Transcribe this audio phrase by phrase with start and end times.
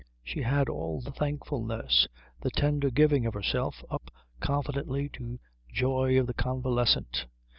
[0.23, 2.07] She had all the thankfulness,
[2.41, 5.39] the tender giving of herself up confidently to
[5.71, 7.27] joy of the convalescent.